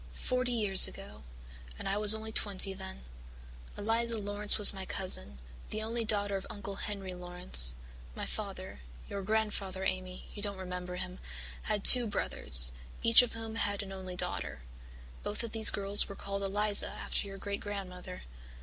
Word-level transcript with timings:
Forty 0.13 0.51
years 0.53 0.87
ago 0.87 1.21
and 1.77 1.87
I 1.87 1.95
was 1.97 2.15
only 2.15 2.31
twenty 2.31 2.73
then. 2.73 3.03
Eliza 3.77 4.17
Laurance 4.17 4.57
was 4.57 4.73
my 4.73 4.83
cousin, 4.83 5.37
the 5.69 5.83
only 5.83 6.03
daughter 6.05 6.35
of 6.35 6.47
Uncle 6.49 6.77
Henry 6.77 7.13
Laurance. 7.13 7.75
My 8.15 8.25
father 8.25 8.79
your 9.07 9.21
grandfather, 9.21 9.83
Amy, 9.83 10.25
you 10.33 10.41
don't 10.41 10.57
remember 10.57 10.95
him 10.95 11.19
had 11.61 11.83
two 11.85 12.07
brothers, 12.07 12.71
each 13.03 13.21
of 13.21 13.33
whom 13.33 13.57
had 13.57 13.83
an 13.83 13.91
only 13.91 14.15
daughter. 14.15 14.61
Both 15.21 15.41
these 15.51 15.69
girls 15.69 16.09
were 16.09 16.15
called 16.15 16.41
Eliza 16.41 16.87
after 16.89 17.27
your 17.27 17.37
great 17.37 17.61
grandmother. 17.61 18.23